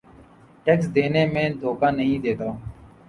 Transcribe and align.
tax 0.65 0.85
دینے 0.95 1.23
میں 1.33 1.47
دھوکہ 1.61 1.89
نہیں 1.97 2.19
دیتا 2.23 2.47